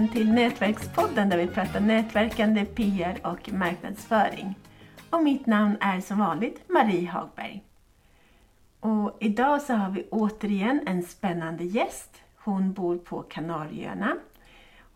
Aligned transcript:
välkommen 0.00 0.24
till 0.24 0.32
Nätverkspodden 0.32 1.28
där 1.28 1.38
vi 1.38 1.46
pratar 1.46 1.80
nätverkande, 1.80 2.64
PR 2.64 3.20
och 3.24 3.52
marknadsföring. 3.52 4.54
Och 5.10 5.22
mitt 5.22 5.46
namn 5.46 5.76
är 5.80 6.00
som 6.00 6.18
vanligt 6.18 6.68
Marie 6.68 7.08
Hagberg. 7.08 7.62
Och 8.80 9.16
idag 9.20 9.62
så 9.62 9.72
har 9.72 9.90
vi 9.90 10.06
återigen 10.10 10.80
en 10.86 11.02
spännande 11.02 11.64
gäst. 11.64 12.22
Hon 12.36 12.72
bor 12.72 12.98
på 12.98 13.22
Kanarieöarna. 13.22 14.16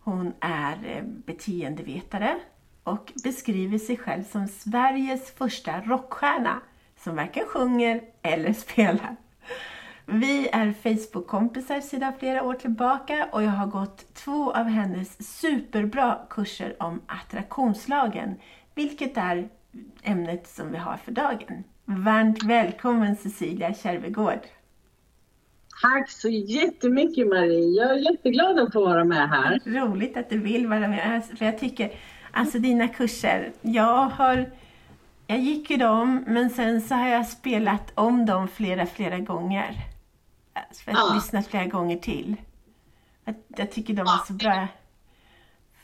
Hon 0.00 0.32
är 0.40 0.72
eh, 0.84 1.02
beteendevetare 1.04 2.38
och 2.84 3.12
beskriver 3.24 3.78
sig 3.78 3.96
själv 3.96 4.22
som 4.22 4.48
Sveriges 4.48 5.30
första 5.30 5.80
rockstjärna 5.80 6.60
som 6.96 7.16
varken 7.16 7.44
sjunger 7.46 8.00
eller 8.22 8.52
spelar. 8.52 9.16
Vi 10.06 10.48
är 10.52 10.72
Facebook-kompisar 10.72 11.80
sedan 11.80 12.12
flera 12.18 12.42
år 12.42 12.54
tillbaka 12.54 13.28
och 13.32 13.42
jag 13.42 13.50
har 13.50 13.66
gått 13.66 14.14
två 14.14 14.52
av 14.52 14.64
hennes 14.64 15.38
superbra 15.38 16.18
kurser 16.30 16.76
om 16.78 17.00
attraktionslagen, 17.06 18.34
vilket 18.74 19.16
är 19.16 19.48
ämnet 20.02 20.48
som 20.48 20.72
vi 20.72 20.78
har 20.78 20.96
för 20.96 21.12
dagen. 21.12 21.64
Varmt 21.84 22.42
välkommen 22.42 23.16
Cecilia 23.16 23.74
Kärvegård! 23.74 24.40
Tack 25.82 26.10
så 26.10 26.28
jättemycket 26.28 27.28
Marie! 27.28 27.82
Jag 27.82 27.90
är 27.90 28.12
jätteglad 28.12 28.58
att 28.58 28.72
få 28.72 28.84
vara 28.84 29.04
med 29.04 29.28
här. 29.28 29.60
Roligt 29.64 30.16
att 30.16 30.30
du 30.30 30.38
vill 30.38 30.66
vara 30.66 30.88
med, 30.88 31.22
för 31.38 31.44
jag 31.44 31.58
tycker, 31.58 31.92
alltså 32.30 32.58
dina 32.58 32.88
kurser, 32.88 33.52
jag 33.62 34.06
har 34.08 34.50
jag 35.26 35.38
gick 35.38 35.70
ju 35.70 35.76
dem, 35.76 36.24
men 36.26 36.50
sen 36.50 36.80
så 36.80 36.94
har 36.94 37.08
jag 37.08 37.26
spelat 37.26 37.92
om 37.94 38.26
dem 38.26 38.48
flera, 38.48 38.86
flera 38.86 39.18
gånger. 39.18 39.93
För 40.54 40.92
att 40.92 40.98
ja. 40.98 41.12
lyssna 41.14 41.42
flera 41.42 41.66
gånger 41.66 41.96
till. 41.96 42.36
Jag 43.48 43.72
tycker 43.72 43.94
de 43.94 44.00
är 44.00 44.26
så 44.26 44.32
bra. 44.32 44.68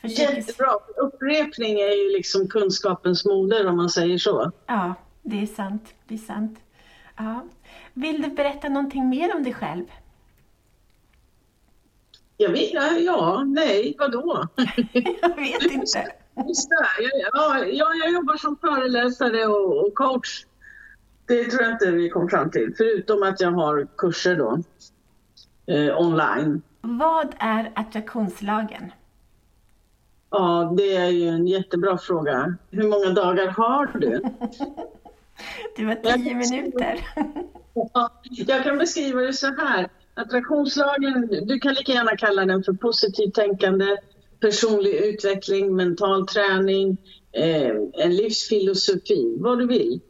Försöker... 0.01 0.37
Jättebra. 0.37 0.69
Upprepning 0.97 1.81
är 1.81 2.05
ju 2.05 2.17
liksom 2.17 2.49
kunskapens 2.49 3.25
moder 3.25 3.67
om 3.67 3.77
man 3.77 3.91
säger 3.91 4.19
så. 4.19 4.53
Ja, 4.67 4.95
det 5.23 5.43
är 5.43 5.47
sant. 5.47 5.95
Det 6.09 6.15
är 6.15 6.19
sant. 6.19 6.59
Ja. 7.17 7.47
Vill 7.95 8.23
du 8.23 8.29
berätta 8.29 8.69
någonting 8.69 9.09
mer 9.09 9.37
om 9.37 9.43
dig 9.43 9.55
själv? 9.55 9.85
Jag 12.37 12.51
vet, 12.51 12.73
ja, 13.05 13.45
nej, 13.47 13.97
vadå? 13.99 14.49
jag 15.23 15.37
vet 15.37 15.73
inte. 15.73 16.13
Ja, 17.33 17.65
jag 17.65 18.13
jobbar 18.13 18.37
som 18.37 18.57
föreläsare 18.57 19.47
och 19.47 19.95
coach 19.95 20.45
det 21.31 21.45
tror 21.45 21.63
jag 21.63 21.73
inte 21.73 21.91
vi 21.91 22.11
kom 22.11 22.29
fram 22.29 22.51
till, 22.51 22.75
förutom 22.77 23.23
att 23.23 23.41
jag 23.41 23.51
har 23.51 23.89
kurser 23.97 24.37
då 24.37 24.63
eh, 25.75 26.01
online. 26.01 26.63
Vad 26.81 27.35
är 27.39 27.73
attraktionslagen? 27.75 28.93
Ja, 30.31 30.75
det 30.77 30.97
är 30.97 31.09
ju 31.09 31.29
en 31.29 31.47
jättebra 31.47 31.99
fråga. 31.99 32.55
Hur 32.71 32.89
många 32.89 33.11
dagar 33.11 33.47
har 33.47 33.87
du? 33.87 34.11
det 35.77 35.85
var 35.85 35.95
tio 35.95 36.35
minuter. 36.35 37.07
jag 38.47 38.65
kan 38.65 38.79
beskriva 38.79 39.21
det 39.21 39.33
så 39.33 39.47
här. 39.47 39.89
Attraktionslagen, 40.15 41.29
du 41.47 41.59
kan 41.59 41.75
lika 41.75 41.93
gärna 41.93 42.17
kalla 42.17 42.45
den 42.45 42.63
för 42.63 42.73
positivt 42.73 43.35
tänkande, 43.35 43.97
personlig 44.41 44.95
utveckling, 44.95 45.77
mental 45.77 46.27
träning, 46.27 46.97
eh, 47.33 47.71
en 48.05 48.17
livsfilosofi, 48.17 49.37
vad 49.39 49.59
du 49.59 49.67
vill. 49.67 50.01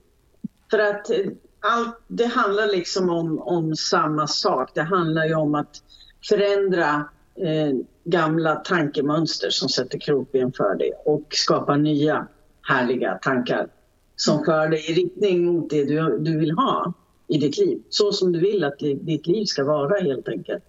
För 0.70 0.78
att 0.78 1.10
eh, 1.10 1.16
allt, 1.60 2.00
det 2.08 2.26
handlar 2.26 2.66
liksom 2.66 3.10
om, 3.10 3.38
om 3.38 3.76
samma 3.76 4.26
sak. 4.26 4.70
Det 4.74 4.82
handlar 4.82 5.26
ju 5.26 5.34
om 5.34 5.54
att 5.54 5.82
förändra 6.28 7.08
eh, 7.36 7.76
gamla 8.04 8.54
tankemönster 8.54 9.50
som 9.50 9.68
sätter 9.68 9.98
krokben 9.98 10.52
för 10.52 10.74
dig 10.74 10.92
och 11.04 11.26
skapa 11.30 11.76
nya 11.76 12.26
härliga 12.62 13.14
tankar 13.14 13.68
som 14.16 14.44
för 14.44 14.68
dig 14.68 14.90
i 14.90 14.94
riktning 14.94 15.44
mot 15.44 15.70
det 15.70 15.84
du, 15.84 16.18
du 16.18 16.38
vill 16.38 16.50
ha 16.50 16.92
i 17.28 17.38
ditt 17.38 17.58
liv. 17.58 17.82
Så 17.88 18.12
som 18.12 18.32
du 18.32 18.38
vill 18.38 18.64
att 18.64 18.78
ditt 18.78 19.26
liv 19.26 19.44
ska 19.44 19.64
vara 19.64 20.00
helt 20.00 20.28
enkelt. 20.28 20.64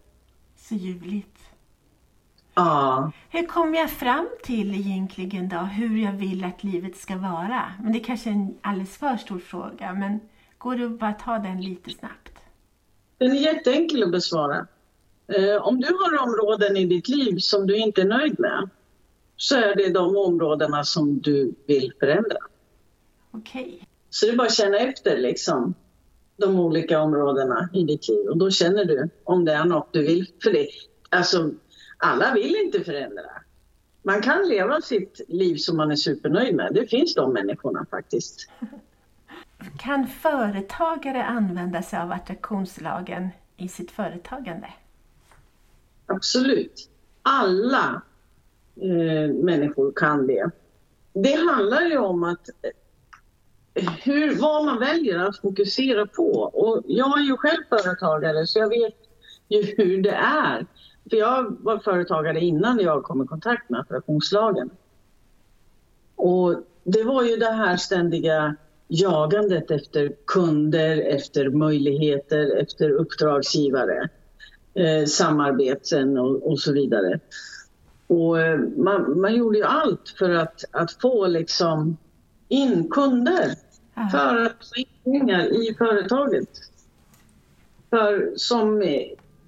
Så 0.57 0.75
ljuvligt. 0.75 1.40
Ja. 2.53 3.11
Hur 3.29 3.47
kom 3.47 3.75
jag 3.75 3.91
fram 3.91 4.29
till 4.43 4.75
egentligen 4.75 5.49
då 5.49 5.57
hur 5.57 6.03
jag 6.03 6.13
vill 6.13 6.43
att 6.43 6.63
livet 6.63 6.97
ska 6.97 7.17
vara? 7.17 7.73
Men 7.83 7.93
det 7.93 7.99
är 7.99 8.03
kanske 8.03 8.29
är 8.29 8.33
en 8.33 8.57
alldeles 8.61 8.97
för 8.97 9.17
stor 9.17 9.39
fråga, 9.39 9.93
men 9.93 10.19
går 10.57 10.75
det 10.75 10.85
att 10.85 10.99
bara 10.99 11.13
ta 11.13 11.39
den 11.39 11.61
lite 11.61 11.89
snabbt? 11.89 12.31
Den 13.17 13.31
är 13.31 13.35
jätteenkel 13.35 14.03
att 14.03 14.11
besvara. 14.11 14.67
Eh, 15.27 15.55
om 15.61 15.79
du 15.79 15.87
har 15.87 16.23
områden 16.23 16.77
i 16.77 16.85
ditt 16.85 17.07
liv 17.07 17.37
som 17.37 17.67
du 17.67 17.77
inte 17.77 18.01
är 18.01 18.05
nöjd 18.05 18.39
med 18.39 18.69
så 19.35 19.55
är 19.55 19.75
det 19.75 19.89
de 19.89 20.17
områdena 20.17 20.83
som 20.83 21.19
du 21.19 21.55
vill 21.67 21.93
förändra. 21.99 22.37
Okej. 23.31 23.61
Okay. 23.61 23.79
Så 24.09 24.25
det 24.25 24.31
är 24.31 24.35
bara 24.35 24.47
att 24.47 24.53
känna 24.53 24.77
efter 24.77 25.17
liksom 25.17 25.73
de 26.37 26.59
olika 26.59 27.01
områdena 27.01 27.69
i 27.73 27.83
ditt 27.83 28.07
liv 28.07 28.29
och 28.29 28.37
då 28.37 28.51
känner 28.51 28.85
du 28.85 29.09
om 29.23 29.45
det 29.45 29.53
är 29.53 29.65
något 29.65 29.93
du 29.93 30.01
vill. 30.01 30.27
För 30.43 30.51
det, 30.51 30.67
alltså, 31.09 31.51
alla 32.01 32.33
vill 32.33 32.55
inte 32.55 32.83
förändra. 32.83 33.23
Man 34.03 34.21
kan 34.21 34.47
leva 34.47 34.81
sitt 34.81 35.21
liv 35.27 35.55
som 35.55 35.77
man 35.77 35.91
är 35.91 35.95
supernöjd 35.95 36.55
med. 36.55 36.73
Det 36.73 36.87
finns 36.87 37.15
de 37.15 37.33
människorna 37.33 37.85
faktiskt. 37.91 38.49
Kan 39.79 40.07
företagare 40.07 41.23
använda 41.23 41.81
sig 41.81 41.99
av 41.99 42.11
attraktionslagen 42.11 43.29
i 43.57 43.67
sitt 43.67 43.91
företagande? 43.91 44.67
Absolut. 46.05 46.89
Alla 47.21 48.01
eh, 48.75 49.33
människor 49.33 49.91
kan 49.91 50.27
det. 50.27 50.49
Det 51.13 51.33
handlar 51.33 51.81
ju 51.81 51.97
om 51.97 52.23
att 52.23 52.49
eh, 52.49 53.91
hur, 54.03 54.35
vad 54.35 54.65
man 54.65 54.79
väljer 54.79 55.19
att 55.19 55.37
fokusera 55.37 56.07
på. 56.07 56.31
Och 56.33 56.83
jag 56.87 57.19
är 57.19 57.23
ju 57.23 57.37
själv 57.37 57.63
företagare 57.69 58.47
så 58.47 58.59
jag 58.59 58.69
vet 58.69 58.95
ju 59.49 59.61
hur 59.77 60.01
det 60.01 60.15
är 60.15 60.65
för 61.09 61.17
jag 61.17 61.57
var 61.59 61.79
företagare 61.79 62.39
innan 62.39 62.79
jag 62.79 63.03
kom 63.03 63.23
i 63.23 63.27
kontakt 63.27 63.69
med 63.69 63.79
attraktionslagen. 63.79 64.69
Och 66.15 66.55
det 66.83 67.03
var 67.03 67.23
ju 67.23 67.35
det 67.35 67.51
här 67.51 67.77
ständiga 67.77 68.55
jagandet 68.87 69.71
efter 69.71 70.13
kunder, 70.25 70.97
efter 70.97 71.49
möjligheter, 71.49 72.61
efter 72.61 72.89
uppdragsgivare, 72.89 74.09
eh, 74.73 75.05
samarbeten 75.05 76.17
och, 76.17 76.51
och, 76.51 76.59
så 76.59 76.73
vidare. 76.73 77.19
Och 78.07 78.39
eh, 78.39 78.59
man, 78.59 79.21
man, 79.21 79.35
gjorde 79.35 79.57
ju 79.57 79.63
allt 79.63 80.09
för 80.19 80.29
att, 80.29 80.63
att 80.71 81.01
få 81.01 81.27
liksom 81.27 81.97
in 82.47 82.89
kunder 82.89 83.55
för 84.11 84.45
att 84.45 84.67
få 84.69 84.75
in 84.75 84.85
pengar 85.03 85.39
i 85.41 85.75
företaget. 85.77 86.49
För 87.89 88.33
som 88.35 88.81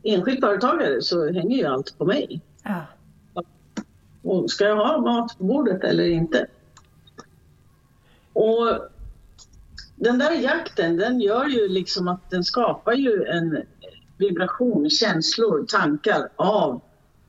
enskild 0.03 0.39
företagare 0.39 1.01
så 1.01 1.31
hänger 1.31 1.57
ju 1.57 1.65
allt 1.65 1.97
på 1.97 2.05
mig. 2.05 2.41
Ja. 2.63 2.85
Och 4.21 4.51
ska 4.51 4.65
jag 4.65 4.75
ha 4.75 5.01
mat 5.01 5.37
på 5.37 5.43
bordet 5.43 5.83
eller 5.83 6.03
inte? 6.03 6.47
Och 8.33 8.89
den 9.95 10.19
där 10.19 10.31
jakten 10.31 10.97
den 10.97 11.21
gör 11.21 11.45
ju 11.45 11.67
liksom 11.67 12.07
att 12.07 12.29
den 12.29 12.43
skapar 12.43 12.93
ju 12.93 13.23
en 13.23 13.57
vibration, 14.17 14.89
känslor, 14.89 15.65
tankar 15.65 16.29
av 16.35 16.81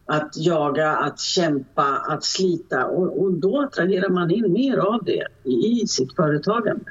att 0.06 0.36
jaga, 0.36 0.96
att 0.96 1.20
kämpa, 1.20 1.84
att 2.08 2.24
slita 2.24 2.86
och, 2.86 3.22
och 3.22 3.32
då 3.32 3.60
attraherar 3.60 4.08
man 4.08 4.30
in 4.30 4.52
mer 4.52 4.76
av 4.76 5.04
det 5.04 5.26
i 5.44 5.86
sitt 5.86 6.16
företagande. 6.16 6.84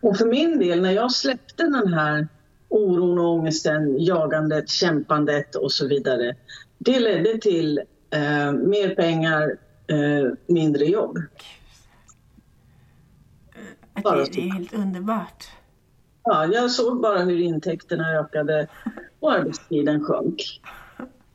Och 0.00 0.16
för 0.16 0.26
min 0.26 0.58
del, 0.58 0.82
när 0.82 0.90
jag 0.90 1.12
släppte 1.12 1.62
den 1.62 1.92
här 1.92 2.28
oron 2.72 3.18
och 3.18 3.34
ångesten, 3.34 4.04
jagandet, 4.04 4.68
kämpandet 4.68 5.54
och 5.54 5.72
så 5.72 5.86
vidare. 5.86 6.36
Det 6.78 7.00
ledde 7.00 7.38
till 7.38 7.78
eh, 8.10 8.52
mer 8.52 8.94
pengar, 8.94 9.56
eh, 9.86 10.32
mindre 10.46 10.84
jobb. 10.84 11.18
Det, 13.94 14.02
det 14.32 14.40
är 14.40 14.52
helt 14.52 14.74
underbart. 14.74 15.48
Ja, 16.24 16.46
jag 16.46 16.70
såg 16.70 17.00
bara 17.00 17.18
hur 17.18 17.38
intäkterna 17.40 18.20
ökade 18.20 18.66
och 19.20 19.32
arbetstiden 19.32 20.04
sjönk. 20.04 20.60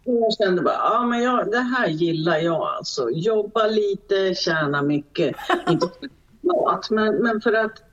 Och 0.06 0.14
jag 0.14 0.34
kände 0.38 0.62
bara, 0.62 0.74
ja 0.74 1.06
men 1.06 1.24
jag, 1.24 1.52
det 1.52 1.60
här 1.60 1.88
gillar 1.88 2.38
jag 2.38 2.62
alltså. 2.62 3.10
Jobba 3.10 3.68
lite, 3.68 4.34
tjäna 4.36 4.82
mycket. 4.82 5.36
Inte 5.70 5.88
för 6.48 6.96
men, 6.96 7.16
men 7.16 7.42
för 7.42 7.54
att 7.54 7.84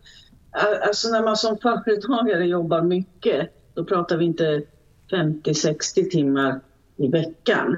Alltså 0.82 1.08
när 1.08 1.22
man 1.22 1.36
som 1.36 1.58
företagare 1.58 2.46
jobbar 2.46 2.82
mycket, 2.82 3.50
då 3.74 3.84
pratar 3.84 4.16
vi 4.16 4.24
inte 4.24 4.62
50-60 5.10 6.10
timmar 6.10 6.60
i 6.96 7.08
veckan. 7.08 7.76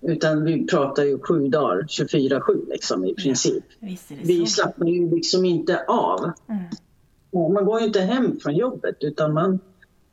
Utan 0.00 0.44
vi 0.44 0.66
pratar 0.66 1.04
ju 1.04 1.18
sju 1.18 1.48
dagar, 1.48 1.82
24-7 1.82 2.68
liksom 2.68 3.04
i 3.04 3.14
princip. 3.14 3.64
Ja, 3.80 3.96
vi 4.22 4.46
slappnar 4.46 4.86
ju 4.86 5.10
liksom 5.10 5.44
inte 5.44 5.84
av. 5.84 6.32
Mm. 6.48 7.52
Man 7.52 7.64
går 7.64 7.80
ju 7.80 7.86
inte 7.86 8.00
hem 8.00 8.40
från 8.40 8.56
jobbet 8.56 8.96
utan 9.00 9.34
man 9.34 9.58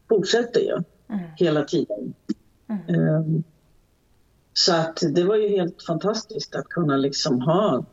fortsätter 0.09 0.59
ju 0.59 0.83
mm. 1.09 1.29
hela 1.37 1.63
tiden. 1.63 2.13
Mm. 2.69 2.99
Um, 2.99 3.43
Så 4.57 4.73
att 4.73 5.03
det 5.11 5.23
var 5.23 5.35
ju 5.35 5.47
helt 5.49 5.83
fantastiskt 5.83 6.55
att 6.55 6.69
kunna 6.69 6.97
liksom 6.97 7.41
ha 7.41 7.85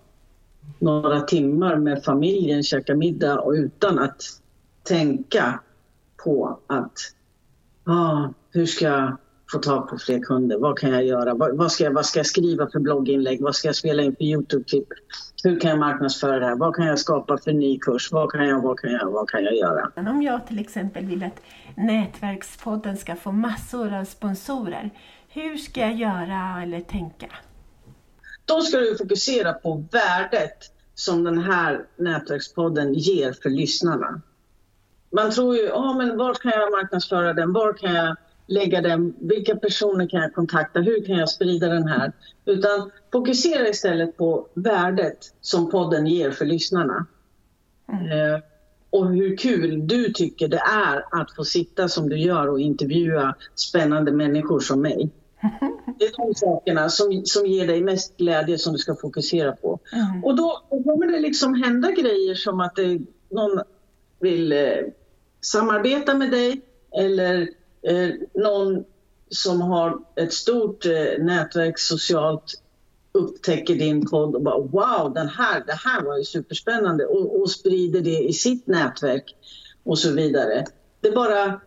några 0.79 1.21
timmar 1.21 1.77
med 1.77 2.05
familjen, 2.05 2.63
käka 2.63 2.95
middag 2.95 3.41
och 3.41 3.53
utan 3.53 3.99
att 3.99 4.23
tänka 4.83 5.61
på 6.25 6.59
att 6.67 6.99
ah, 7.85 8.29
hur 8.51 8.67
ska 8.67 8.85
jag 8.85 9.17
få 9.53 9.59
tag 9.59 9.89
på 9.89 9.99
fler 9.99 10.21
kunder? 10.21 10.59
Vad 10.59 10.79
kan 10.79 10.91
jag 10.91 11.05
göra? 11.05 11.35
Vad, 11.35 11.57
vad, 11.57 11.73
ska 11.73 11.85
jag, 11.85 11.93
vad 11.93 12.07
ska 12.07 12.19
jag 12.19 12.27
skriva 12.27 12.71
för 12.71 12.81
blogginlägg? 12.81 13.43
Vad 13.43 13.55
ska 13.55 13.69
jag 13.69 13.77
spela 13.77 14.03
in 14.03 14.17
för 14.17 14.25
Youtube-klipp? 14.25 14.89
Hur 15.45 15.61
kan 15.61 15.71
jag 15.71 15.79
marknadsföra 15.79 16.39
det 16.39 16.47
här? 16.47 16.57
Vad 16.57 16.77
kan 16.77 16.87
jag 16.87 16.99
skapa 16.99 17.39
för 17.39 17.53
ny 17.53 17.79
kurs? 17.79 18.13
Vad 18.13 18.33
kan 18.33 18.49
jag, 18.49 18.63
vad 18.63 18.79
kan 18.79 18.93
jag, 18.93 19.11
vad 19.11 19.29
kan 19.31 19.45
jag 19.45 19.55
göra? 19.55 20.11
Om 20.11 20.23
jag 20.23 20.47
till 20.47 20.59
exempel 20.59 21.07
vill 21.07 21.25
att 21.25 21.43
Nätverkspodden 21.77 22.97
ska 22.97 23.17
få 23.17 23.33
massor 23.33 23.95
av 23.95 24.05
sponsorer, 24.05 24.91
hur 25.29 25.57
ska 25.57 25.81
jag 25.81 25.95
göra 25.95 26.63
eller 26.63 26.81
tänka? 26.81 27.27
Då 28.45 28.61
ska 28.61 28.79
du 28.79 28.97
fokusera 28.97 29.53
på 29.53 29.85
värdet 29.91 30.73
som 30.95 31.25
den 31.25 31.39
här 31.39 31.87
nätverkspodden 31.97 32.95
ger 32.95 33.33
för 33.33 33.51
lyssnarna. 33.51 34.21
Man 35.11 35.31
tror 35.31 35.57
ju, 35.57 35.71
oh, 35.71 35.97
men 35.97 36.17
var 36.17 36.35
kan 36.35 36.53
jag 36.53 36.73
marknadsföra 36.73 37.33
den? 37.33 37.53
Var 37.53 37.73
kan 37.73 37.95
jag 37.95 38.17
lägga 38.47 38.81
den? 38.81 39.15
Vilka 39.21 39.57
personer 39.57 40.09
kan 40.09 40.21
jag 40.21 40.35
kontakta? 40.35 40.81
Hur 40.81 41.07
kan 41.07 41.17
jag 41.17 41.29
sprida 41.29 41.69
den 41.69 41.89
här? 41.89 42.13
Utan 42.45 42.91
fokusera 43.13 43.69
istället 43.69 44.17
på 44.17 44.49
värdet 44.55 45.19
som 45.41 45.71
podden 45.71 46.07
ger 46.07 46.31
för 46.31 46.45
lyssnarna. 46.45 47.07
Mm. 47.93 48.07
Eh, 48.07 48.41
och 48.91 49.09
hur 49.09 49.37
kul 49.37 49.87
du 49.87 50.13
tycker 50.13 50.49
det 50.49 50.63
är 50.73 51.21
att 51.21 51.35
få 51.37 51.45
sitta 51.45 51.89
som 51.89 52.09
du 52.09 52.19
gör 52.19 52.49
och 52.49 52.61
intervjua 52.61 53.35
spännande 53.55 54.13
människor 54.13 54.61
som 54.61 54.83
mig. 54.83 55.11
Det 56.03 56.07
är 56.07 56.27
de 56.27 56.35
sakerna 56.35 56.89
som, 56.89 57.23
som 57.25 57.47
ger 57.47 57.67
dig 57.67 57.83
mest 57.83 58.17
glädje 58.17 58.59
som 58.59 58.73
du 58.73 58.79
ska 58.79 58.97
fokusera 58.97 59.53
på. 59.53 59.81
Mm. 59.93 60.25
Och 60.25 60.37
då, 60.37 60.63
då 60.71 60.83
kommer 60.83 61.07
det 61.07 61.21
liksom 61.21 61.55
hända 61.55 61.91
grejer 61.91 62.35
som 62.35 62.61
att 62.61 62.77
det, 62.77 63.01
någon 63.31 63.61
vill 64.21 64.53
eh, 64.53 64.77
samarbeta 65.41 66.15
med 66.15 66.31
dig 66.31 66.61
eller 66.99 67.41
eh, 67.83 68.09
någon 68.35 68.85
som 69.29 69.61
har 69.61 69.99
ett 70.17 70.33
stort 70.33 70.87
eh, 70.87 71.25
nätverk 71.25 71.79
socialt 71.79 72.63
upptäcker 73.13 73.75
din 73.75 74.11
podd 74.11 74.35
och 74.35 74.43
bara 74.43 74.59
wow, 74.59 75.15
den 75.15 75.29
här, 75.29 75.65
det 75.67 75.79
här 75.85 76.03
var 76.03 76.19
ju 76.19 76.25
superspännande 76.25 77.07
och, 77.07 77.41
och 77.41 77.51
sprider 77.51 78.01
det 78.01 78.19
i 78.19 78.33
sitt 78.33 78.67
nätverk 78.67 79.37
och 79.85 79.99
så 79.99 80.13
vidare. 80.13 80.67
Det 81.01 81.11
bara, 81.11 81.61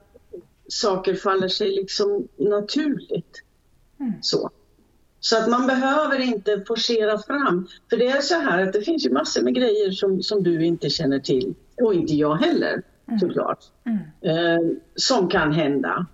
saker 0.67 1.15
faller 1.15 1.47
sig 1.47 1.71
liksom 1.71 2.27
naturligt. 2.37 3.44
Mm. 3.99 4.13
Så. 4.21 4.51
Så 5.19 5.37
att 5.37 5.49
man 5.49 5.67
behöver 5.67 6.19
inte 6.19 6.63
forcera 6.67 7.17
fram. 7.17 7.67
För 7.89 7.97
det 7.97 8.07
är 8.07 8.21
så 8.21 8.35
här 8.35 8.63
att 8.63 8.73
det 8.73 8.81
finns 8.81 9.05
ju 9.05 9.11
massor 9.11 9.41
med 9.41 9.55
grejer 9.55 9.91
som, 9.91 10.23
som 10.23 10.43
du 10.43 10.65
inte 10.65 10.89
känner 10.89 11.19
till. 11.19 11.53
Och 11.81 11.93
inte 11.93 12.13
jag 12.13 12.35
heller 12.35 12.81
mm. 13.07 13.19
såklart. 13.19 13.59
Mm. 13.85 13.99
Eh, 14.21 14.77
som 14.95 15.27
kan 15.27 15.51
hända. 15.53 16.05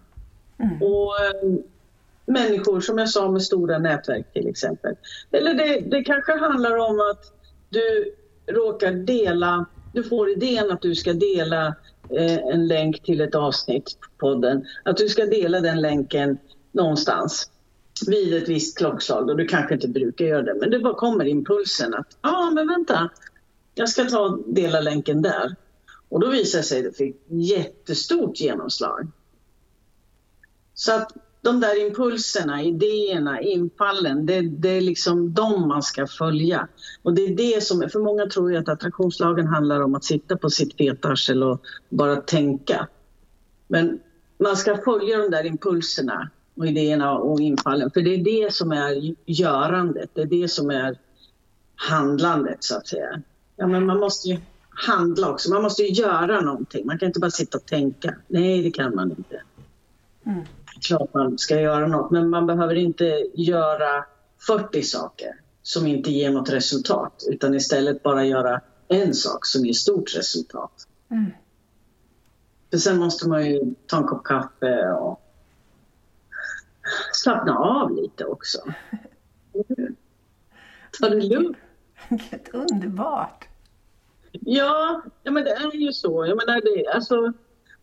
Mm. 0.60 0.82
Och 0.82 1.22
eh, 1.22 1.60
människor 2.26 2.80
som 2.80 2.98
jag 2.98 3.10
sa 3.10 3.32
med 3.32 3.42
stora 3.42 3.78
nätverk 3.78 4.34
till 4.34 4.48
exempel. 4.48 4.96
Eller 5.32 5.54
det, 5.54 5.80
det 5.80 6.04
kanske 6.04 6.38
handlar 6.38 6.78
om 6.78 7.00
att 7.00 7.34
du 7.70 8.16
råkar 8.48 8.92
dela, 8.92 9.66
du 9.94 10.04
får 10.04 10.30
idén 10.30 10.72
att 10.72 10.82
du 10.82 10.96
ska 10.96 11.14
dela 11.14 11.76
eh, 12.10 12.38
en 12.38 12.68
länk 12.68 13.04
till 13.04 13.22
ett 13.22 13.36
avsnitt 13.36 13.98
på 14.02 14.08
podden. 14.18 14.66
Att 14.86 14.98
du 14.98 15.10
ska 15.10 15.26
dela 15.26 15.60
den 15.60 15.82
länken 15.82 16.38
någonstans 16.72 17.50
vid 18.08 18.34
ett 18.34 18.50
visst 18.50 18.78
klockslag 18.78 19.30
och 19.30 19.38
du 19.38 19.48
kanske 19.48 19.74
inte 19.74 19.88
brukar 19.88 20.26
göra 20.26 20.42
det 20.42 20.56
men 20.60 20.72
det 20.72 20.80
bara 20.80 20.94
kommer 20.94 21.26
impulsen 21.26 21.94
att 21.94 22.18
ja 22.22 22.30
ah, 22.30 22.52
men 22.52 22.68
vänta, 22.68 23.10
jag 23.76 23.90
ska 23.90 24.06
ta 24.06 24.40
dela 24.48 24.82
länken 24.82 25.22
där. 25.22 25.56
Och 26.10 26.20
då 26.20 26.30
visar 26.30 26.60
det 26.60 26.64
sig 26.64 26.80
att 26.80 26.86
det 26.86 26.98
fick 26.98 27.16
jättestort 27.28 28.40
genomslag. 28.40 29.08
Så 30.74 30.96
att 30.96 31.12
de 31.42 31.60
där 31.60 31.88
impulserna, 31.88 32.64
idéerna, 32.64 33.42
infallen, 33.42 34.26
det, 34.26 34.42
det 34.42 34.70
är 34.70 34.82
liksom 34.82 35.34
de 35.34 35.68
man 35.68 35.84
ska 35.84 36.08
följa. 36.08 36.68
Och 37.04 37.14
det 37.14 37.22
är 37.22 37.36
det 37.36 37.64
som, 37.64 37.90
för 37.90 38.00
många 38.00 38.26
tror 38.26 38.52
ju 38.52 38.58
att 38.58 38.70
attraktionslagen 38.70 39.48
handlar 39.48 39.82
om 39.82 39.96
att 39.96 40.04
sitta 40.04 40.38
på 40.38 40.50
sitt 40.50 40.78
fetarsel 40.78 41.44
och 41.44 41.62
bara 41.90 42.16
tänka. 42.16 42.88
Men 43.68 44.00
man 44.38 44.58
ska 44.58 44.78
följa 44.78 45.18
de 45.18 45.32
där 45.32 45.46
impulserna 45.46 46.30
och 46.56 46.68
idéerna 46.68 47.18
och 47.18 47.40
infallen. 47.40 47.92
För 47.92 48.02
det 48.02 48.14
är 48.14 48.24
det 48.24 48.54
som 48.54 48.72
är 48.72 49.16
görandet, 49.26 50.10
det 50.14 50.22
är 50.22 50.26
det 50.26 50.48
som 50.48 50.70
är 50.70 50.98
handlandet 51.76 52.64
så 52.64 52.78
att 52.78 52.88
säga. 52.88 53.22
Ja, 53.56 53.68
men 53.68 53.86
man 53.86 54.00
måste 54.00 54.28
ju 54.28 54.38
handla 54.70 55.30
också, 55.30 55.54
man 55.54 55.62
måste 55.62 55.84
ju 55.84 56.04
göra 56.04 56.42
någonting. 56.42 56.86
Man 56.86 57.00
kan 57.00 57.08
inte 57.08 57.20
bara 57.20 57.32
sitta 57.32 57.58
och 57.58 57.66
tänka. 57.66 58.16
Nej, 58.28 58.64
det 58.64 58.72
kan 58.72 58.96
man 58.96 59.10
inte. 59.10 59.42
Mm. 60.26 60.46
Klart 60.88 61.14
man 61.14 61.38
ska 61.38 61.60
göra 61.60 61.88
något, 61.88 62.12
men 62.12 62.30
man 62.30 62.48
behöver 62.48 62.76
inte 62.76 63.28
göra 63.34 64.06
40 64.48 64.82
saker 64.82 65.36
som 65.64 65.88
inte 65.88 66.12
ger 66.12 66.30
något 66.32 66.50
resultat, 66.50 67.24
utan 67.30 67.56
istället 67.56 68.04
bara 68.04 68.26
göra 68.26 68.62
en 68.88 69.14
sak 69.14 69.46
som 69.46 69.66
ger 69.66 69.74
stort 69.74 70.18
resultat. 70.18 70.88
Mm. 71.12 71.32
För 72.72 72.78
sen 72.78 72.98
måste 72.98 73.30
man 73.30 73.46
ju 73.46 73.76
ta 73.88 73.98
en 73.98 74.04
kopp 74.04 74.24
kaffe 74.24 74.92
och 74.92 75.21
slappna 77.14 77.58
av 77.58 77.96
lite 77.96 78.26
också. 78.26 78.60
Ta 81.00 81.10
det 81.10 81.22
lugnt. 81.22 81.58
Helt 81.96 82.50
underbart. 82.54 83.48
Ja, 84.32 85.02
ja, 85.24 85.32
men 85.32 85.44
det 85.44 85.52
är 85.52 85.76
ju 85.76 85.94
så. 85.94 86.26
Jag 86.26 86.38
menar 86.38 86.62
det, 86.62 86.88
alltså, 86.88 87.34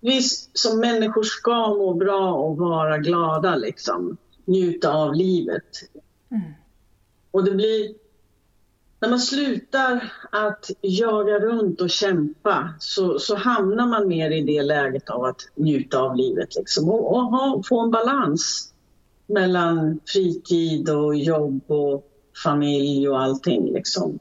vi 0.00 0.22
som 0.52 0.81
människor 0.81 1.22
ska 1.22 1.75
må 1.75 1.94
bra 1.94 2.32
och 2.32 2.56
vara 2.56 2.99
glada, 2.99 3.56
liksom. 3.56 4.16
njuta 4.44 4.93
av 4.93 5.14
livet. 5.14 5.69
Mm. 6.31 6.52
Och 7.31 7.44
det 7.44 7.50
blir... 7.50 7.94
När 9.00 9.08
man 9.08 9.20
slutar 9.20 10.12
att 10.32 10.70
jaga 10.81 11.38
runt 11.38 11.81
och 11.81 11.90
kämpa 11.90 12.75
så, 12.78 13.19
så 13.19 13.37
hamnar 13.37 13.87
man 13.87 14.08
mer 14.08 14.31
i 14.31 14.43
det 14.43 14.62
läget 14.62 15.10
av 15.10 15.25
att 15.25 15.40
njuta 15.55 15.99
av 15.99 16.16
livet 16.16 16.55
liksom, 16.56 16.90
och, 16.90 17.16
och 17.16 17.22
ha, 17.22 17.62
få 17.69 17.81
en 17.81 17.90
balans 17.90 18.72
mellan 19.29 20.01
fritid 20.06 20.91
och 20.91 21.17
jobb 21.17 21.70
och 21.70 22.11
familj 22.44 23.08
och 23.08 23.23
allting. 23.23 23.73
Liksom. 23.73 24.19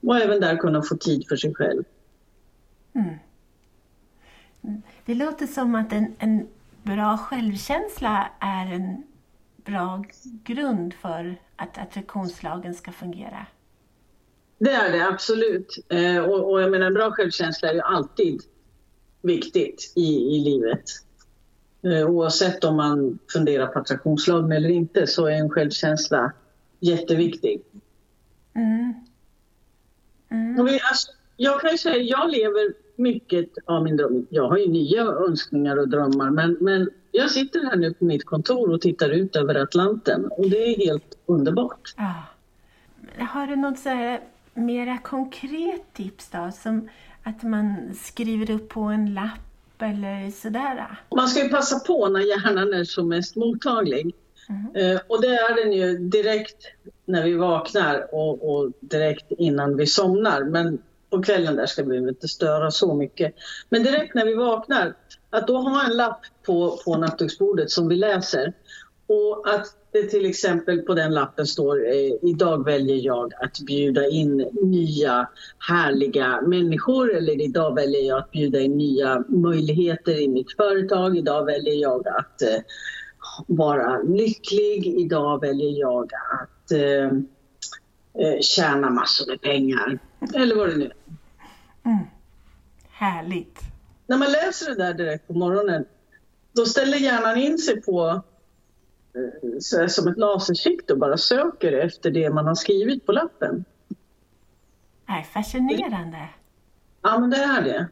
Och 0.00 0.16
även 0.16 0.40
där 0.40 0.56
kunna 0.56 0.82
få 0.82 0.96
tid 0.96 1.24
för 1.28 1.36
sig 1.36 1.54
själv. 1.54 1.82
Mm. 2.94 3.14
Det 5.04 5.14
låter 5.14 5.46
som 5.46 5.74
att 5.74 5.92
en, 5.92 6.14
en 6.18 6.48
bra 6.82 7.18
självkänsla 7.18 8.30
är 8.40 8.72
en 8.72 9.02
bra 9.56 10.04
grund 10.44 10.94
för 10.94 11.36
att 11.56 11.78
attraktionslagen 11.78 12.74
ska 12.74 12.92
fungera. 12.92 13.46
Det 14.58 14.70
är 14.70 14.92
det 14.92 15.08
absolut. 15.08 15.86
Eh, 15.88 16.18
och, 16.18 16.50
och, 16.50 16.62
jag 16.62 16.70
menar, 16.70 16.90
bra 16.90 17.10
självkänsla 17.10 17.68
är 17.68 17.74
ju 17.74 17.80
alltid 17.80 18.42
viktigt 19.22 19.92
i, 19.96 20.36
i 20.36 20.40
livet. 20.40 20.84
Eh, 21.82 22.06
oavsett 22.06 22.64
om 22.64 22.76
man 22.76 23.18
funderar 23.32 23.66
på 23.66 23.78
attraktionslagen 23.78 24.52
eller 24.52 24.68
inte 24.68 25.06
så 25.06 25.26
är 25.26 25.32
en 25.32 25.50
självkänsla 25.50 26.32
jätteviktig. 26.80 27.62
Mm. 28.54 28.94
Mm. 30.30 30.64
Vi, 30.64 30.80
alltså, 30.90 31.12
jag 31.36 31.60
kan 31.60 31.70
ju 31.70 31.78
säga 31.78 31.96
jag 31.96 32.30
lever 32.30 32.72
mycket 32.96 33.48
av 33.64 33.84
min 33.84 33.96
dröm. 33.96 34.26
Jag 34.30 34.48
har 34.48 34.58
ju 34.58 34.68
nya 34.68 35.02
önskningar 35.02 35.76
och 35.76 35.88
drömmar 35.88 36.30
men, 36.30 36.56
men 36.60 36.90
jag 37.12 37.30
sitter 37.30 37.60
här 37.64 37.76
nu 37.76 37.94
på 37.94 38.04
mitt 38.04 38.24
kontor 38.24 38.72
och 38.72 38.80
tittar 38.80 39.10
ut 39.10 39.36
över 39.36 39.54
Atlanten 39.54 40.24
och 40.24 40.50
det 40.50 40.56
är 40.56 40.86
helt 40.86 41.18
underbart. 41.26 41.94
Ja. 41.96 42.14
Har 43.24 43.46
du 43.46 43.56
något 43.56 43.78
så 43.78 43.88
här 43.88 44.20
mera 44.54 44.98
konkret 44.98 45.92
tips 45.92 46.28
då? 46.30 46.50
Som 46.62 46.88
att 47.22 47.42
man 47.42 47.94
skriver 47.94 48.50
upp 48.50 48.68
på 48.68 48.80
en 48.80 49.14
lapp 49.14 49.47
eller 49.82 50.30
sådär? 50.30 51.00
Man 51.16 51.28
ska 51.28 51.42
ju 51.42 51.48
passa 51.48 51.78
på 51.78 52.08
när 52.08 52.20
hjärnan 52.20 52.72
är 52.74 52.84
som 52.84 53.08
mest 53.08 53.36
mottaglig. 53.36 54.14
Mm. 54.48 54.94
Eh, 54.94 55.00
och 55.06 55.22
det 55.22 55.28
är 55.28 55.64
den 55.64 55.72
ju 55.72 55.98
direkt 55.98 56.66
när 57.04 57.24
vi 57.24 57.34
vaknar 57.34 58.14
och, 58.14 58.50
och, 58.50 58.72
direkt 58.80 59.26
innan 59.30 59.76
vi 59.76 59.86
somnar. 59.86 60.44
Men 60.44 60.78
på 61.10 61.22
kvällen 61.22 61.56
där 61.56 61.66
ska 61.66 61.82
vi 61.82 61.96
inte 61.96 62.28
störa 62.28 62.70
så 62.70 62.94
mycket. 62.94 63.34
Men 63.68 63.82
direkt 63.82 64.14
när 64.14 64.24
vi 64.24 64.34
vaknar, 64.34 64.94
att 65.30 65.46
då 65.46 65.58
ha 65.58 65.84
en 65.84 65.96
lapp 65.96 66.20
på, 66.46 66.78
på 66.84 66.96
nattduksbordet 66.96 67.70
som 67.70 67.88
vi 67.88 67.96
läser. 67.96 68.52
Och 69.06 69.54
att 69.54 69.66
det 70.02 70.08
till 70.08 70.26
exempel 70.26 70.82
på 70.82 70.94
den 70.94 71.14
lappen 71.14 71.46
står 71.46 71.86
eh, 71.86 72.30
idag 72.30 72.64
väljer 72.64 72.96
jag 72.96 73.32
att 73.34 73.60
bjuda 73.60 74.08
in 74.08 74.36
nya 74.62 75.28
härliga 75.58 76.40
människor 76.40 77.16
eller 77.16 77.42
idag 77.42 77.74
väljer 77.74 78.02
jag 78.02 78.18
att 78.18 78.30
bjuda 78.30 78.60
in 78.60 78.78
nya 78.78 79.24
möjligheter 79.28 80.20
i 80.22 80.28
mitt 80.28 80.56
företag. 80.56 81.18
Idag 81.18 81.44
väljer 81.44 81.74
jag 81.74 82.08
att 82.08 82.42
eh, 82.42 82.60
vara 83.46 84.02
lycklig. 84.02 84.86
Idag 84.86 85.40
väljer 85.40 85.80
jag 85.80 86.10
att 86.40 86.72
eh, 86.72 87.04
eh, 88.24 88.40
tjäna 88.40 88.90
massor 88.90 89.26
med 89.26 89.40
pengar. 89.40 89.98
Eller 90.34 90.56
vad 90.56 90.68
det 90.68 90.76
nu 90.76 90.84
är. 90.84 90.92
Mm. 91.84 92.04
Härligt. 92.90 93.58
När 94.06 94.16
man 94.16 94.32
läser 94.32 94.70
det 94.70 94.84
där 94.84 94.94
direkt 94.94 95.26
på 95.26 95.32
morgonen, 95.32 95.84
då 96.52 96.64
ställer 96.64 96.98
hjärnan 96.98 97.36
in 97.36 97.58
sig 97.58 97.82
på 97.82 98.22
som 99.88 100.08
ett 100.08 100.18
lasersikt 100.18 100.90
och 100.90 100.98
bara 100.98 101.16
söker 101.16 101.72
efter 101.72 102.10
det 102.10 102.30
man 102.30 102.46
har 102.46 102.54
skrivit 102.54 103.06
på 103.06 103.12
lappen. 103.12 103.64
är 105.06 105.22
fascinerande. 105.22 106.28
Ja, 107.02 107.18
men 107.18 107.30
det 107.30 107.36
är 107.36 107.62
det. 107.62 107.88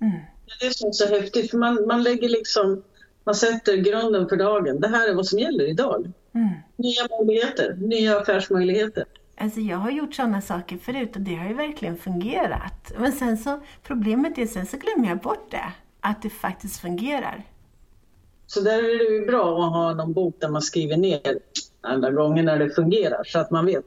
Mm. 0.00 0.20
Det 0.46 0.64
är 0.64 0.68
det 0.68 0.74
som 0.74 0.92
så 0.92 1.06
häftigt, 1.06 1.50
för 1.50 1.58
man, 1.58 1.86
man 1.86 2.02
lägger 2.02 2.28
liksom, 2.28 2.82
man 3.24 3.34
sätter 3.34 3.76
grunden 3.76 4.28
för 4.28 4.36
dagen. 4.36 4.80
Det 4.80 4.88
här 4.88 5.08
är 5.08 5.14
vad 5.14 5.26
som 5.26 5.38
gäller 5.38 5.68
idag. 5.68 6.12
Mm. 6.34 6.48
Nya 6.76 7.08
möjligheter, 7.18 7.74
nya 7.74 8.18
affärsmöjligheter. 8.18 9.04
Alltså 9.36 9.60
jag 9.60 9.76
har 9.76 9.90
gjort 9.90 10.14
sådana 10.14 10.40
saker 10.40 10.78
förut 10.78 11.16
och 11.16 11.22
det 11.22 11.34
har 11.34 11.48
ju 11.48 11.54
verkligen 11.54 11.96
fungerat. 11.96 12.92
Men 12.98 13.12
sen 13.12 13.38
så, 13.38 13.60
problemet 13.82 14.38
är 14.38 14.46
sen 14.46 14.66
så 14.66 14.76
glömmer 14.76 15.08
jag 15.08 15.18
bort 15.18 15.50
det. 15.50 15.72
Att 16.00 16.22
det 16.22 16.30
faktiskt 16.30 16.80
fungerar. 16.80 17.44
Så 18.50 18.60
där 18.60 18.78
är 18.78 18.98
det 18.98 19.14
ju 19.14 19.26
bra 19.26 19.64
att 19.64 19.72
ha 19.72 19.94
någon 19.94 20.12
bok 20.12 20.36
där 20.38 20.48
man 20.48 20.62
skriver 20.62 20.96
ner 20.96 21.38
alla 21.80 22.10
gånger 22.10 22.42
när 22.42 22.58
det 22.58 22.70
fungerar 22.70 23.24
så 23.24 23.38
att 23.38 23.50
man 23.50 23.66
vet. 23.66 23.84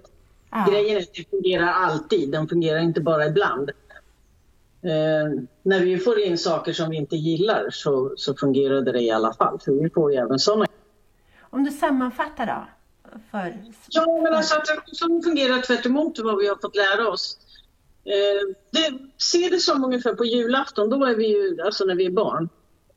Ja. 0.51 0.65
Grejen 0.69 0.97
är 0.97 1.01
att 1.01 1.13
det 1.13 1.29
fungerar 1.29 1.67
alltid, 1.67 2.31
den 2.31 2.47
fungerar 2.47 2.79
inte 2.79 3.01
bara 3.01 3.25
ibland. 3.25 3.69
Eh, 4.81 5.43
när 5.63 5.79
vi 5.79 5.97
får 5.97 6.19
in 6.19 6.37
saker 6.37 6.73
som 6.73 6.89
vi 6.89 6.97
inte 6.97 7.15
gillar 7.15 7.69
så, 7.71 8.13
så 8.17 8.33
fungerade 8.33 8.91
det 8.91 9.01
i 9.01 9.11
alla 9.11 9.33
fall. 9.33 9.59
För 9.59 9.71
vi 9.71 9.89
får 9.89 10.11
ju 10.11 10.17
även 10.17 10.39
sådana. 10.39 10.65
Om 11.49 11.63
du 11.63 11.71
sammanfattar 11.71 12.45
då? 12.45 12.67
För... 13.31 13.57
Ja, 13.89 14.21
men 14.23 14.33
alltså 14.33 14.55
att 14.55 14.95
som 14.95 15.21
fungerar 15.23 15.61
tvärt 15.61 15.85
emot 15.85 16.19
vad 16.19 16.37
vi 16.37 16.47
har 16.47 16.57
fått 16.61 16.75
lära 16.75 17.09
oss. 17.09 17.37
Eh, 18.05 18.55
det, 18.71 18.99
se 19.17 19.49
det 19.49 19.59
som 19.59 19.83
ungefär 19.83 20.13
på 20.13 20.25
julafton, 20.25 20.89
då 20.89 21.05
är 21.05 21.15
vi 21.15 21.27
ju, 21.27 21.61
alltså 21.61 21.85
när 21.85 21.95
vi 21.95 22.05
är 22.05 22.11
barn, 22.11 22.49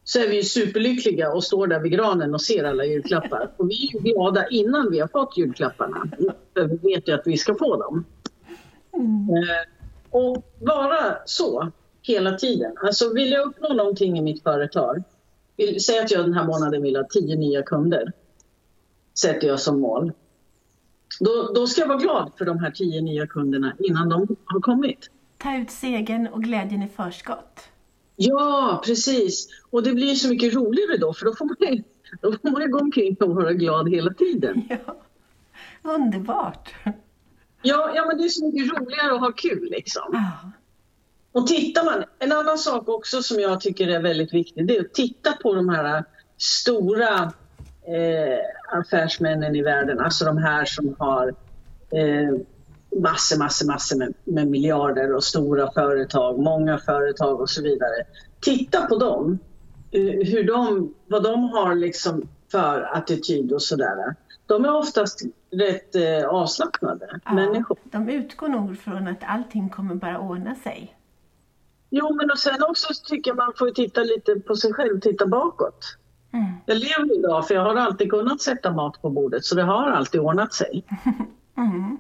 så 0.09 0.19
är 0.19 0.29
vi 0.29 0.37
ju 0.37 0.43
superlyckliga 0.43 1.33
och 1.33 1.45
står 1.45 1.67
där 1.67 1.81
vid 1.81 1.93
granen 1.93 2.35
och 2.35 2.43
ser 2.43 2.65
alla 2.65 2.85
julklappar. 2.85 3.51
Och 3.57 3.71
vi 3.71 3.75
är 3.75 3.93
ju 3.93 3.99
glada 3.99 4.49
innan 4.49 4.91
vi 4.91 5.01
har 5.01 5.09
fått 5.09 5.39
julklapparna. 5.39 6.09
För 6.55 6.65
vi 6.65 6.77
vet 6.77 7.09
ju 7.09 7.13
att 7.13 7.27
vi 7.27 7.37
ska 7.37 7.55
få 7.55 7.77
dem. 7.77 8.05
Mm. 8.93 9.29
och 10.11 10.45
vara 10.61 11.17
så 11.25 11.73
hela 12.03 12.33
tiden. 12.33 12.75
Alltså 12.83 13.15
vill 13.15 13.31
jag 13.31 13.47
uppnå 13.47 13.69
någonting 13.69 14.19
i 14.19 14.23
mitt 14.23 14.43
företag, 14.43 15.03
vill, 15.57 15.85
säg 15.85 15.99
att 15.99 16.11
jag 16.11 16.25
den 16.25 16.35
här 16.35 16.47
månaden 16.47 16.83
vill 16.83 16.97
ha 16.97 17.05
tio 17.05 17.37
nya 17.37 17.63
kunder, 17.63 18.13
sätter 19.19 19.49
jag 19.49 19.61
som 19.61 19.81
mål. 19.81 20.13
Då, 21.21 21.53
då 21.55 21.67
ska 21.67 21.81
jag 21.81 21.89
vara 21.89 21.99
glad 21.99 22.33
för 22.39 22.45
de 22.45 22.59
här 22.59 22.71
tio 22.71 23.01
nya 23.01 23.27
kunderna 23.27 23.77
innan 23.79 24.09
de 24.09 24.37
har 24.45 24.61
kommit. 24.61 25.11
Ta 25.39 25.57
ut 25.57 25.71
segern 25.71 26.27
och 26.27 26.43
glädjen 26.43 26.83
i 26.83 26.89
förskott. 26.89 27.69
Ja, 28.17 28.83
precis. 28.85 29.49
Och 29.71 29.83
det 29.83 29.93
blir 29.93 30.15
så 30.15 30.29
mycket 30.29 30.55
roligare 30.55 30.97
då, 30.97 31.13
för 31.13 31.25
då 31.25 31.35
får 31.35 31.45
man, 31.45 31.85
då 32.21 32.33
får 32.33 32.51
man 32.51 32.71
gå 32.71 32.79
omkring 32.79 33.17
och 33.21 33.35
vara 33.35 33.53
glad 33.53 33.91
hela 33.91 34.15
tiden. 34.15 34.69
Ja. 34.87 34.97
Underbart! 35.83 36.75
Ja, 37.63 37.93
ja, 37.95 38.05
men 38.07 38.19
det 38.19 38.25
är 38.25 38.29
så 38.29 38.47
mycket 38.47 38.79
roligare 38.79 39.15
att 39.15 39.21
ha 39.21 39.33
kul 39.33 39.69
liksom. 39.71 40.03
Ja. 40.13 40.53
Och 41.33 41.47
tittar 41.47 41.85
man, 41.85 42.05
en 42.19 42.33
annan 42.33 42.59
sak 42.59 42.89
också 42.89 43.23
som 43.23 43.41
jag 43.41 43.61
tycker 43.61 43.89
är 43.89 44.03
väldigt 44.03 44.35
viktig, 44.35 44.67
det 44.67 44.77
är 44.77 44.81
att 44.81 44.95
titta 44.95 45.33
på 45.33 45.55
de 45.55 45.69
här 45.69 46.05
stora 46.39 47.33
eh, 47.87 48.79
affärsmännen 48.79 49.57
i 49.57 49.63
världen, 49.63 50.01
alltså 50.01 50.25
de 50.25 50.39
här 50.39 50.65
som 50.65 50.97
har 50.99 51.29
eh, 51.91 52.41
massor, 53.01 53.39
massor, 53.39 53.67
massor 53.67 53.97
med, 53.97 54.15
med 54.25 54.49
miljarder 54.49 55.15
och 55.15 55.25
stora 55.25 55.73
företag, 55.73 56.39
många 56.39 56.79
företag 56.79 57.41
och 57.41 57.51
så 57.51 57.63
vidare. 57.63 58.05
Titta 58.41 58.87
på 58.87 58.97
dem, 58.97 59.39
eh, 59.91 60.01
hur 60.03 60.47
de, 60.47 60.95
vad 61.07 61.23
de 61.23 61.43
har 61.43 61.75
liksom 61.75 62.29
för 62.51 62.83
attityd 62.83 63.53
och 63.53 63.63
sådär. 63.63 64.15
De 64.47 64.65
är 64.65 64.75
oftast 64.75 65.23
rätt 65.51 65.95
eh, 65.95 66.29
avslappnade 66.29 67.21
Ja, 67.25 67.35
människor. 67.35 67.79
De 67.85 68.09
utgår 68.09 68.49
nog 68.49 68.79
från 68.79 69.09
att 69.09 69.25
allting 69.27 69.69
kommer 69.69 69.95
bara 69.95 70.21
ordna 70.21 70.55
sig. 70.55 70.97
Jo, 71.91 72.15
men 72.15 72.31
och 72.31 72.39
sen 72.39 72.63
också 72.69 72.95
så 72.95 73.05
tycker 73.05 73.31
jag 73.31 73.37
man 73.37 73.53
får 73.59 73.71
titta 73.71 74.01
lite 74.01 74.41
på 74.41 74.57
sig 74.57 74.73
själv, 74.73 75.01
titta 75.01 75.27
bakåt. 75.27 75.97
Mm. 76.33 76.53
Jag 76.67 76.77
lever 76.77 77.19
idag 77.19 77.49
för 77.49 77.55
jag 77.55 77.63
har 77.63 77.75
alltid 77.77 78.11
kunnat 78.11 78.41
sätta 78.41 78.73
mat 78.73 79.03
på 79.03 79.11
bordet 79.11 79.45
så 79.45 79.55
det 79.55 79.63
har 79.63 79.91
alltid 79.91 80.21
ordnat 80.21 80.55
sig. 80.55 80.85
Mm. 81.59 81.99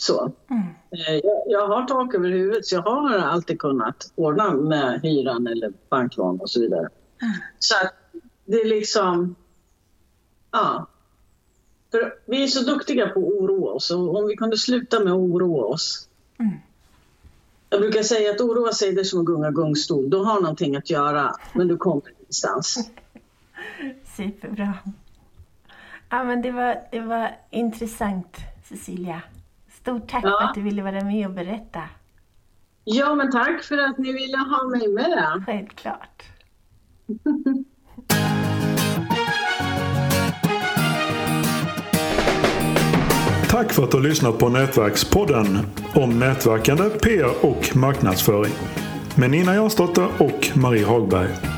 Så. 0.00 0.32
Mm. 0.50 0.62
Eh, 0.90 1.14
Jag, 1.14 1.42
jag 1.46 1.68
har 1.68 1.84
tak 1.84 2.14
över 2.14 2.28
huvudet 2.28 2.66
så 2.66 2.74
jag 2.74 2.82
har 2.82 3.18
alltid 3.18 3.58
kunnat 3.58 4.12
ordna 4.14 4.52
med 4.52 5.00
hyran 5.02 5.46
eller 5.46 5.72
banklån 5.90 6.40
och 6.40 6.50
så 6.50 6.60
vidare. 6.60 6.88
Så 7.58 7.74
att 7.74 7.94
det 8.44 8.56
är 8.60 8.68
liksom... 8.68 9.34
Ja. 10.50 10.86
För 11.90 12.14
vi 12.26 12.42
är 12.42 12.46
så 12.46 12.64
duktiga 12.64 13.08
på 13.08 13.20
att 13.20 13.26
oroa 13.26 13.72
oss 13.72 13.90
och 13.90 14.16
om 14.16 14.26
vi 14.26 14.36
kunde 14.36 14.56
sluta 14.56 15.00
med 15.00 15.12
att 15.12 15.18
oroa 15.18 15.64
oss. 15.64 16.08
Mm. 16.38 16.52
Jag 17.70 17.80
brukar 17.80 18.02
säga 18.02 18.30
att 18.30 18.40
oroa 18.40 18.72
sig 18.72 18.92
det 18.92 19.00
är 19.00 19.04
som 19.04 19.20
att 19.20 19.26
gunga 19.26 19.50
gungstol. 19.50 20.10
Du 20.10 20.16
har 20.16 20.40
någonting 20.40 20.76
att 20.76 20.90
göra 20.90 21.34
men 21.52 21.68
du 21.68 21.76
kommer 21.76 22.02
ingenstans. 22.18 22.90
Superbra. 24.16 24.74
Ja, 26.10 26.24
men 26.24 26.42
det, 26.42 26.50
var, 26.50 26.88
det 26.92 27.00
var 27.00 27.36
intressant, 27.50 28.36
Cecilia. 28.68 29.22
Stort 29.88 30.08
tack 30.08 30.24
Ja. 30.24 30.36
för 30.40 30.44
att 30.44 30.54
du 30.54 30.62
ville 30.62 30.82
vara 30.82 31.04
med 31.04 31.26
och 31.26 31.32
berätta. 31.34 31.82
Ja, 32.84 33.14
men 33.14 33.30
tack 33.32 33.62
för 33.62 33.78
att 33.78 33.98
ni 33.98 34.12
ville 34.12 34.36
ha 34.38 34.68
mig 34.68 34.88
med. 34.88 35.42
Självklart. 35.46 36.22
Tack 43.50 43.72
för 43.72 43.84
att 43.84 43.90
du 43.90 43.96
har 43.96 44.04
lyssnat 44.04 44.38
på 44.38 44.48
Nätverkspodden 44.48 45.58
om 45.94 46.18
nätverkande, 46.18 46.90
PR 46.90 47.46
och 47.46 47.76
marknadsföring. 47.76 48.52
Med 49.16 49.30
Nina 49.30 49.54
Jansdotter 49.54 50.08
och 50.18 50.56
Marie 50.56 50.86
Hagberg. 50.86 51.57